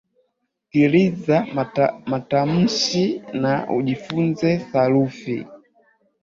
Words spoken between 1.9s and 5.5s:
matamshi na ujifunze sarufi